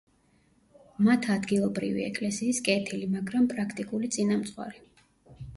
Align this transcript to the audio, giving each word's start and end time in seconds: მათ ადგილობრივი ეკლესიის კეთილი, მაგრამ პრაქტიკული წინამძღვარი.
მათ 1.07 1.27
ადგილობრივი 1.33 2.05
ეკლესიის 2.07 2.63
კეთილი, 2.71 3.11
მაგრამ 3.15 3.47
პრაქტიკული 3.55 4.11
წინამძღვარი. 4.17 4.83